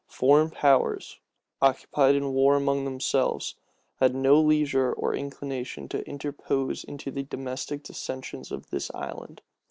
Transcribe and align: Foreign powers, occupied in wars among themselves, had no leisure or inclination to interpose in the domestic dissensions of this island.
Foreign 0.07 0.49
powers, 0.49 1.19
occupied 1.61 2.15
in 2.15 2.33
wars 2.33 2.59
among 2.59 2.85
themselves, 2.85 3.53
had 3.99 4.15
no 4.15 4.41
leisure 4.41 4.91
or 4.91 5.13
inclination 5.13 5.87
to 5.87 6.01
interpose 6.09 6.83
in 6.83 6.97
the 6.97 7.21
domestic 7.21 7.83
dissensions 7.83 8.51
of 8.51 8.71
this 8.71 8.89
island. 8.95 9.43